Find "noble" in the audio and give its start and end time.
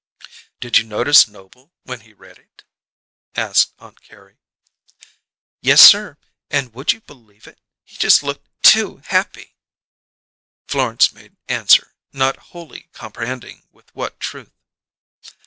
1.27-1.73